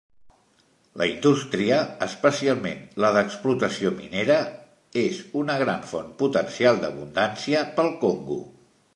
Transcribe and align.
La 0.99 1.07
indústria, 1.09 1.75
especialment 2.05 2.79
la 3.03 3.11
d'explotació 3.17 3.91
minera, 3.97 4.37
és 5.01 5.19
una 5.41 5.57
gran 5.65 5.85
font 5.91 6.09
potencial 6.23 6.81
d'abundància 6.87 7.61
pel 7.77 7.93
Congo. 8.05 8.39